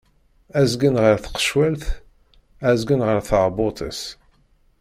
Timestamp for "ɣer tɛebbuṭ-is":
3.07-4.01